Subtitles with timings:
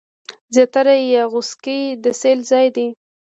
[0.53, 2.87] زیارت یا غوڅکۍ د سېل ځای دی.